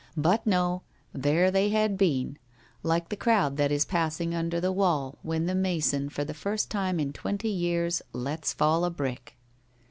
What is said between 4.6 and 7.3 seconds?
wall when the mason for the first time in